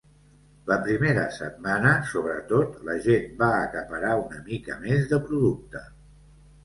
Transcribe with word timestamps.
La 0.69 0.75
primera 0.85 1.25
setmana, 1.35 1.91
sobretot, 2.13 2.79
la 2.89 2.95
gent 3.03 3.29
va 3.43 3.51
acaparar 3.67 4.15
una 4.25 4.41
mica 4.51 4.79
més 4.87 5.07
de 5.13 5.21
producte. 5.29 5.85